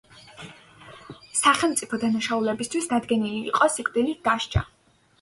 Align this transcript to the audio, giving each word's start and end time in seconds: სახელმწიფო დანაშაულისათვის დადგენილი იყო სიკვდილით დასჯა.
სახელმწიფო 1.41 2.01
დანაშაულისათვის 2.05 2.91
დადგენილი 2.97 3.39
იყო 3.55 3.73
სიკვდილით 3.79 4.29
დასჯა. 4.31 4.69